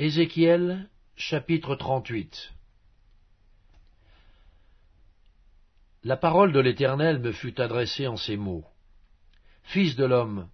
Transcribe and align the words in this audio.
Ézéchiel 0.00 0.88
chapitre 1.16 1.74
38 1.74 2.52
La 6.04 6.16
parole 6.16 6.52
de 6.52 6.60
l'Éternel 6.60 7.18
me 7.18 7.32
fut 7.32 7.60
adressée 7.60 8.06
en 8.06 8.16
ces 8.16 8.36
mots. 8.36 8.64
Fils 9.64 9.96
de 9.96 10.04
l'homme, 10.04 10.48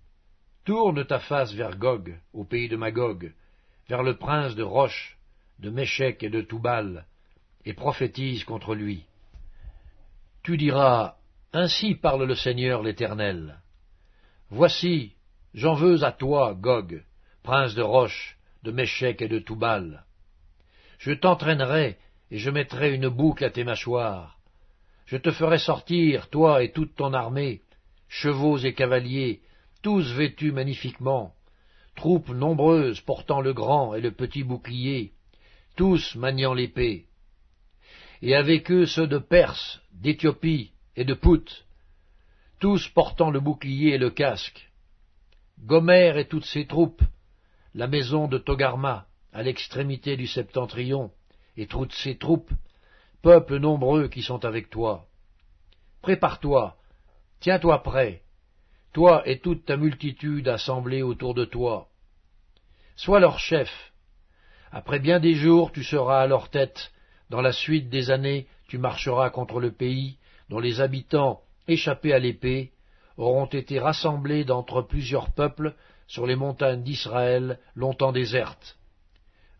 tourne 0.65 1.05
ta 1.05 1.19
face 1.19 1.53
vers 1.53 1.77
Gog, 1.77 2.19
au 2.33 2.45
pays 2.45 2.71
de 2.71 2.77
Magog, 2.77 3.35
vers 3.91 4.03
le 4.03 4.17
prince 4.17 4.55
de 4.55 4.63
Roche, 4.63 5.19
de 5.59 5.69
Méchec 5.69 6.23
et 6.23 6.31
de 6.31 6.41
Toubal, 6.41 7.05
et 7.67 7.75
prophétise 7.75 8.45
contre 8.45 8.75
lui. 8.75 9.05
Tu 10.43 10.57
diras, 10.57 11.17
Ainsi 11.53 11.97
parle 11.97 12.25
le 12.25 12.35
Seigneur 12.35 12.83
l'Éternel. 12.83 13.61
Voici, 14.49 15.13
j'en 15.53 15.75
veux 15.75 16.03
à 16.03 16.13
toi, 16.13 16.55
Gog, 16.55 17.05
prince 17.43 17.75
de 17.75 17.83
Roche, 17.83 18.34
de 18.65 18.73
Méchec 18.73 19.21
et 19.23 19.29
de 19.29 19.39
Toubal. 19.39 20.05
Je 20.99 21.13
t'entraînerai, 21.13 21.99
et 22.31 22.39
je 22.39 22.51
mettrai 22.51 22.95
une 22.95 23.09
boucle 23.09 23.45
à 23.45 23.51
tes 23.51 23.63
mâchoires. 23.63 24.39
Je 25.07 25.19
te 25.19 25.31
ferai 25.31 25.59
sortir, 25.59 26.31
toi 26.31 26.63
et 26.65 26.73
toute 26.73 26.95
ton 26.97 27.13
armée, 27.13 27.61
chevaux 28.09 28.57
et 28.57 28.73
cavaliers, 28.73 29.41
tous 29.83 30.11
vêtus 30.13 30.51
magnifiquement, 30.51 31.35
troupes 31.95 32.31
nombreuses 32.31 33.03
portant 33.03 33.43
le 33.43 33.53
grand 33.53 33.95
et 33.95 34.01
le 34.01 34.13
petit 34.13 34.43
bouclier, 34.43 35.13
tous 35.77 36.15
maniant 36.17 36.55
l'épée. 36.55 37.05
Et 38.23 38.35
avec 38.35 38.71
eux 38.71 38.87
ceux 38.87 39.07
de 39.07 39.19
Perse, 39.19 39.83
d'Éthiopie 39.93 40.73
et 40.97 41.05
de 41.05 41.13
Pout, 41.13 41.67
tous 42.61 42.89
portant 42.89 43.31
le 43.31 43.41
bouclier 43.41 43.95
et 43.95 43.99
le 43.99 44.09
casque. 44.09 44.71
Gomère 45.61 46.17
et 46.17 46.27
toutes 46.27 46.47
ses 46.47 46.67
troupes, 46.67 47.03
la 47.75 47.89
maison 47.89 48.29
de 48.29 48.39
Togarma, 48.39 49.07
à 49.33 49.43
l'extrémité 49.43 50.17
du 50.17 50.27
septentrion, 50.27 51.11
et 51.57 51.67
toutes 51.67 51.93
ses 51.93 52.17
troupes, 52.17 52.53
peuples 53.23 53.59
nombreux 53.59 54.09
qui 54.09 54.23
sont 54.23 54.45
avec 54.45 54.71
toi. 54.71 55.07
Prépare-toi, 56.03 56.77
tiens-toi 57.41 57.83
prêt, 57.83 58.23
toi 58.93 59.23
et 59.29 59.41
toute 59.41 59.65
ta 59.65 59.77
multitude 59.77 60.49
assemblée 60.49 61.03
autour 61.03 61.35
de 61.35 61.45
toi. 61.45 61.89
Sois 62.97 63.19
leur 63.19 63.39
chef. 63.41 63.71
Après 64.71 65.01
bien 65.01 65.19
des 65.19 65.35
jours, 65.35 65.73
tu 65.73 65.83
seras 65.83 66.23
à 66.23 66.27
leur 66.27 66.51
tête. 66.51 66.93
Dans 67.31 67.41
la 67.41 67.53
suite 67.53 67.89
des 67.89 68.11
années, 68.11 68.47
tu 68.69 68.79
marcheras 68.79 69.31
contre 69.31 69.59
le 69.59 69.73
pays, 69.73 70.19
dont 70.49 70.61
les 70.61 70.81
habitants, 70.81 71.41
échappés 71.67 72.13
à 72.13 72.19
l'épée, 72.19 72.73
auront 73.17 73.47
été 73.47 73.81
rassemblés 73.81 74.45
d'entre 74.45 74.83
plusieurs 74.83 75.33
peuples 75.33 75.75
sur 76.07 76.27
les 76.27 76.37
montagnes 76.37 76.83
d'Israël 76.83 77.59
longtemps 77.75 78.13
désertes. 78.13 78.79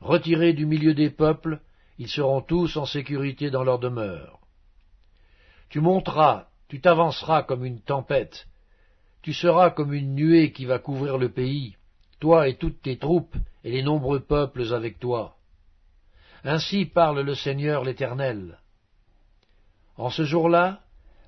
Retirés 0.01 0.53
du 0.53 0.67
milieu 0.67 0.95
des 0.95 1.11
peuples, 1.11 1.61
ils 1.99 2.09
seront 2.09 2.41
tous 2.41 2.77
en 2.77 2.87
sécurité 2.87 3.51
dans 3.51 3.65
leur 3.65 3.79
demeure. 3.79 4.41
Tu 5.69 5.81
monteras, 5.81 6.49
tu 6.69 6.81
t'avanceras 6.81 7.43
comme 7.43 7.65
une 7.65 7.81
tempête, 7.81 8.47
tu 9.23 9.33
seras 9.33 9.71
comme 9.71 9.95
une 9.95 10.15
nuée 10.15 10.53
qui 10.53 10.67
va 10.67 10.79
couvrir 10.79 11.17
le 11.19 11.31
pays, 11.31 11.77
toi 12.21 12.49
et 12.49 12.57
toutes 12.57 12.83
tes 12.83 12.99
troupes 12.99 13.37
et 13.65 13.71
les 13.71 13.83
nombreux 13.83 14.21
peuples 14.21 14.73
avec 14.75 14.99
toi. 14.99 15.37
Ainsi 16.45 16.85
parle 16.85 17.21
le 17.21 17.35
Seigneur 17.35 17.85
l'Éternel. 17.85 18.59
En 19.97 20.11
ce 20.11 20.25
jour-là, 20.25 20.81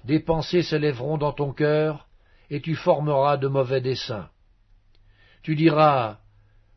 des 0.05 0.21
pensées 0.21 0.63
s'élèveront 0.63 1.17
dans 1.17 1.33
ton 1.33 1.53
cœur, 1.53 2.07
et 2.51 2.61
tu 2.61 2.75
formeras 2.75 3.39
de 3.39 3.49
mauvais 3.49 3.81
desseins. 3.81 4.29
Tu 5.47 5.55
diras, 5.55 6.19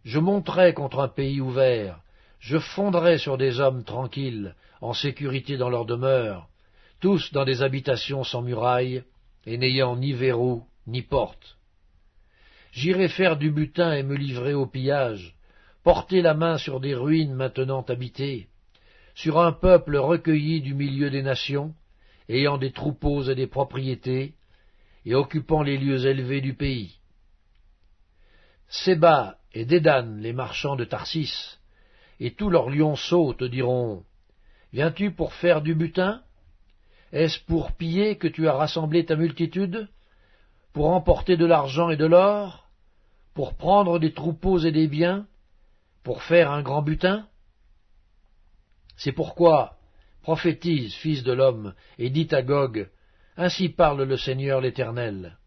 Je 0.03 0.19
monterai 0.19 0.75
contre 0.75 0.99
un 0.99 1.07
pays 1.07 1.41
ouvert, 1.41 2.01
je 2.37 2.59
fondrai 2.59 3.17
sur 3.17 3.35
des 3.35 3.59
hommes 3.59 3.83
tranquilles, 3.83 4.53
en 4.79 4.93
sécurité 4.93 5.57
dans 5.57 5.69
leur 5.69 5.87
demeure, 5.87 6.47
tous 6.99 7.33
dans 7.33 7.45
des 7.45 7.63
habitations 7.63 8.23
sans 8.23 8.43
murailles, 8.43 9.01
et 9.47 9.57
n'ayant 9.57 9.95
ni 9.95 10.13
verrou 10.13 10.67
ni 10.85 11.01
porte. 11.01 11.57
J'irai 12.71 13.07
faire 13.07 13.37
du 13.37 13.49
butin 13.49 13.93
et 13.93 14.03
me 14.03 14.15
livrer 14.15 14.53
au 14.53 14.67
pillage, 14.67 15.33
porter 15.83 16.21
la 16.21 16.35
main 16.35 16.59
sur 16.59 16.79
des 16.79 16.93
ruines 16.93 17.33
maintenant 17.33 17.81
habitées, 17.89 18.49
sur 19.15 19.39
un 19.39 19.51
peuple 19.51 19.97
recueilli 19.97 20.61
du 20.61 20.75
milieu 20.75 21.09
des 21.09 21.23
nations, 21.23 21.73
ayant 22.29 22.59
des 22.59 22.71
troupeaux 22.71 23.23
et 23.23 23.33
des 23.33 23.47
propriétés, 23.47 24.35
et 25.07 25.15
occupant 25.15 25.63
les 25.63 25.79
lieux 25.79 26.05
élevés 26.05 26.41
du 26.41 26.53
pays. 26.53 26.98
Séba 28.69 29.37
et 29.53 29.65
Dédan, 29.65 30.17
les 30.19 30.31
marchands 30.31 30.75
de 30.75 30.85
Tarsis, 30.85 31.57
et 32.19 32.35
tous 32.35 32.51
leurs 32.51 32.69
lionceaux 32.69 33.33
te 33.33 33.43
diront 33.43 34.03
Viens-tu 34.73 35.11
pour 35.11 35.33
faire 35.33 35.61
du 35.61 35.73
butin? 35.73 36.21
Est-ce 37.11 37.39
pour 37.39 37.71
piller 37.71 38.17
que 38.17 38.27
tu 38.27 38.47
as 38.47 38.53
rassemblé 38.53 39.05
ta 39.05 39.15
multitude? 39.15 39.89
Pour 40.73 40.91
emporter 40.91 41.35
de 41.35 41.47
l'argent 41.47 41.89
et 41.89 41.97
de 41.97 42.05
l'or? 42.05 42.69
Pour 43.33 43.55
prendre 43.55 43.97
des 43.97 44.13
troupeaux 44.13 44.59
et 44.59 44.71
des 44.71 44.87
biens? 44.87 45.25
Pour 46.03 46.21
faire 46.21 46.51
un 46.51 46.61
grand 46.61 46.83
butin? 46.83 47.27
C'est 48.97 49.13
pourquoi 49.13 49.77
prophétise, 50.21 50.93
fils 50.93 51.23
de 51.23 51.31
l'homme, 51.31 51.73
et 51.97 52.11
dis 52.11 52.27
à 52.31 52.43
Gog 52.43 52.87
Ainsi 53.35 53.69
parle 53.69 54.03
le 54.03 54.17
Seigneur 54.17 54.61
l'Éternel. 54.61 55.37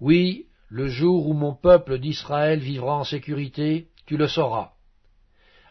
Oui, 0.00 0.49
le 0.70 0.86
jour 0.86 1.28
où 1.28 1.32
mon 1.32 1.52
peuple 1.52 1.98
d'Israël 1.98 2.60
vivra 2.60 2.96
en 2.96 3.04
sécurité, 3.04 3.88
tu 4.06 4.16
le 4.16 4.28
sauras. 4.28 4.72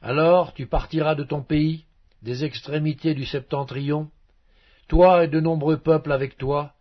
Alors 0.01 0.53
tu 0.53 0.67
partiras 0.67 1.15
de 1.15 1.23
ton 1.23 1.41
pays, 1.41 1.85
des 2.21 2.43
extrémités 2.43 3.13
du 3.13 3.25
septentrion, 3.25 4.11
toi 4.89 5.23
et 5.23 5.29
de 5.29 5.39
nombreux 5.39 5.77
peuples 5.77 6.11
avec 6.11 6.37
toi, 6.37 6.73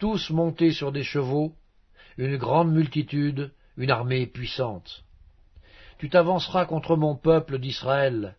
tous 0.00 0.30
montés 0.30 0.72
sur 0.72 0.92
des 0.92 1.02
chevaux, 1.02 1.52
une 2.16 2.38
grande 2.38 2.72
multitude, 2.72 3.52
une 3.76 3.90
armée 3.90 4.26
puissante. 4.26 5.04
Tu 5.98 6.08
t'avanceras 6.08 6.64
contre 6.64 6.96
mon 6.96 7.16
peuple 7.16 7.58
d'Israël, 7.58 8.36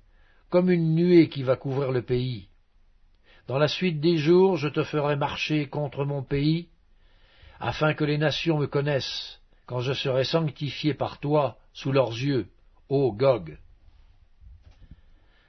comme 0.49 0.71
une 0.71 0.95
nuée 0.95 1.29
qui 1.29 1.43
va 1.43 1.55
couvrir 1.55 1.91
le 1.91 2.01
pays. 2.01 2.47
Dans 3.47 3.59
la 3.59 3.67
suite 3.67 3.99
des 3.99 4.17
jours, 4.17 4.57
je 4.57 4.69
te 4.69 4.83
ferai 4.83 5.15
marcher 5.15 5.67
contre 5.67 6.03
mon 6.03 6.23
pays, 6.23 6.69
afin 7.59 7.93
que 7.93 8.05
les 8.05 8.17
nations 8.17 8.57
me 8.57 8.67
connaissent, 8.67 9.39
quand 9.65 9.81
je 9.81 9.93
serai 9.93 10.23
sanctifié 10.23 10.93
par 10.93 11.19
toi 11.19 11.57
sous 11.73 11.91
leurs 11.91 12.11
yeux, 12.11 12.47
ô 12.87 13.11
Gog. 13.11 13.57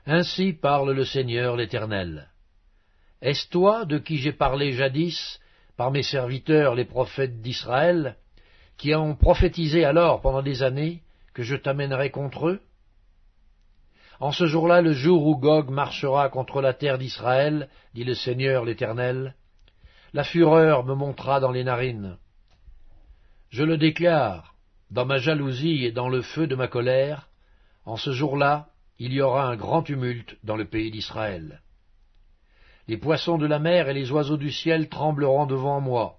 Ainsi 0.06 0.53
parle 0.53 0.93
le 0.93 1.04
Seigneur 1.04 1.56
l'Éternel. 1.56 2.28
Est-ce 3.22 3.48
toi 3.48 3.84
de 3.84 3.98
qui 3.98 4.19
j'ai 4.19 4.32
parlé 4.32 4.72
jadis 4.72 5.41
par 5.76 5.91
mes 5.91 6.03
serviteurs 6.03 6.75
les 6.75 6.84
prophètes 6.84 7.41
d'Israël, 7.41 8.16
qui 8.77 8.94
ont 8.94 9.15
prophétisé 9.15 9.84
alors 9.84 10.21
pendant 10.21 10.42
des 10.42 10.62
années 10.62 11.03
que 11.32 11.42
je 11.42 11.54
t'amènerai 11.54 12.10
contre 12.10 12.48
eux? 12.48 12.60
En 14.21 14.32
ce 14.32 14.47
jour-là, 14.47 14.82
le 14.82 14.92
jour 14.92 15.27
où 15.27 15.37
Gog 15.37 15.71
marchera 15.71 16.28
contre 16.28 16.60
la 16.60 16.75
terre 16.75 16.98
d'Israël, 16.98 17.69
dit 17.94 18.04
le 18.04 18.15
Seigneur 18.15 18.65
l'Éternel, 18.65 19.34
la 20.12 20.25
fureur 20.25 20.84
me 20.84 20.94
montera 20.94 21.41
dans 21.41 21.53
les 21.53 21.65
narines. 21.65 22.19
Je 23.50 23.62
le 23.62 23.76
déclare, 23.76 24.54
dans 24.91 25.06
ma 25.06 25.19
jalousie 25.19 25.84
et 25.84 25.93
dans 25.93 26.09
le 26.09 26.22
feu 26.22 26.47
de 26.47 26.56
ma 26.56 26.69
colère, 26.69 27.28
en 27.84 27.97
ce 27.97 28.12
jour-là, 28.12 28.69
il 28.98 29.12
y 29.12 29.21
aura 29.21 29.47
un 29.47 29.56
grand 29.56 29.82
tumulte 29.82 30.37
dans 30.44 30.56
le 30.56 30.66
pays 30.66 30.91
d'Israël. 30.91 31.62
Les 32.88 32.98
poissons 32.98 33.38
de 33.38 33.47
la 33.47 33.59
mer 33.59 33.89
et 33.89 33.95
les 33.95 34.10
oiseaux 34.10 34.36
du 34.36 34.51
ciel 34.51 34.89
trembleront 34.89 35.47
devant 35.47 35.80
moi, 35.80 36.18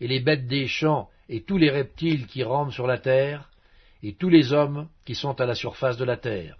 et 0.00 0.08
les 0.08 0.20
bêtes 0.20 0.46
des 0.46 0.66
champs 0.66 1.08
et 1.28 1.42
tous 1.42 1.56
les 1.56 1.70
reptiles 1.70 2.26
qui 2.26 2.42
rampent 2.42 2.72
sur 2.72 2.86
la 2.86 2.98
terre, 2.98 3.50
et 4.02 4.14
tous 4.14 4.28
les 4.28 4.52
hommes 4.52 4.88
qui 5.04 5.14
sont 5.14 5.40
à 5.40 5.46
la 5.46 5.54
surface 5.54 5.96
de 5.96 6.04
la 6.04 6.16
terre. 6.16 6.58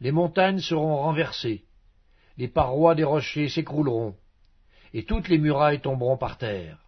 Les 0.00 0.12
montagnes 0.12 0.60
seront 0.60 0.96
renversées, 0.96 1.64
les 2.38 2.48
parois 2.48 2.94
des 2.94 3.04
rochers 3.04 3.48
s'écrouleront, 3.48 4.14
et 4.94 5.04
toutes 5.04 5.28
les 5.28 5.38
murailles 5.38 5.80
tomberont 5.80 6.16
par 6.16 6.38
terre. 6.38 6.78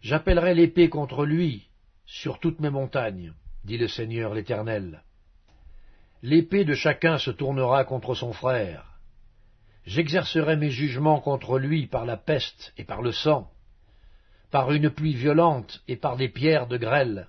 J'appellerai 0.00 0.54
l'épée 0.54 0.88
contre 0.88 1.24
lui 1.24 1.68
sur 2.06 2.38
toutes 2.38 2.60
mes 2.60 2.70
montagnes, 2.70 3.32
dit 3.64 3.78
le 3.78 3.88
Seigneur 3.88 4.34
l'Éternel. 4.34 5.02
L'épée 6.22 6.64
de 6.64 6.74
chacun 6.74 7.18
se 7.18 7.30
tournera 7.30 7.84
contre 7.84 8.14
son 8.14 8.32
frère. 8.32 8.98
J'exercerai 9.86 10.56
mes 10.56 10.70
jugements 10.70 11.20
contre 11.20 11.58
lui 11.58 11.86
par 11.86 12.04
la 12.04 12.16
peste 12.16 12.72
et 12.76 12.84
par 12.84 13.02
le 13.02 13.12
sang, 13.12 13.50
par 14.50 14.72
une 14.72 14.90
pluie 14.90 15.14
violente 15.14 15.82
et 15.88 15.96
par 15.96 16.16
des 16.16 16.28
pierres 16.28 16.66
de 16.66 16.76
grêle. 16.76 17.28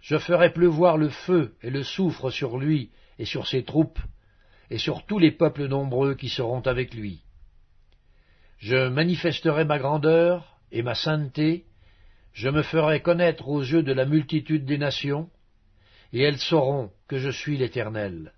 Je 0.00 0.18
ferai 0.18 0.52
pleuvoir 0.52 0.96
le 0.96 1.08
feu 1.08 1.54
et 1.62 1.70
le 1.70 1.82
soufre 1.82 2.30
sur 2.30 2.58
lui 2.58 2.90
et 3.18 3.24
sur 3.24 3.46
ses 3.46 3.64
troupes, 3.64 4.00
et 4.70 4.78
sur 4.78 5.04
tous 5.04 5.18
les 5.18 5.32
peuples 5.32 5.66
nombreux 5.66 6.14
qui 6.14 6.28
seront 6.28 6.60
avec 6.60 6.94
lui. 6.94 7.22
Je 8.60 8.88
manifesterai 8.88 9.64
ma 9.64 9.78
grandeur 9.78 10.58
et 10.70 10.82
ma 10.82 10.94
sainteté, 10.94 11.64
je 12.34 12.50
me 12.50 12.62
ferai 12.62 13.00
connaître 13.00 13.48
aux 13.48 13.62
yeux 13.62 13.82
de 13.82 13.92
la 13.92 14.04
multitude 14.04 14.66
des 14.66 14.76
nations, 14.76 15.30
et 16.12 16.22
elles 16.22 16.38
sauront 16.38 16.90
que 17.08 17.18
je 17.18 17.30
suis 17.30 17.56
l'Éternel. 17.56 18.32